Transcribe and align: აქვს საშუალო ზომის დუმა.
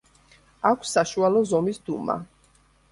აქვს 0.69 0.95
საშუალო 0.99 1.45
ზომის 1.53 1.81
დუმა. 1.91 2.19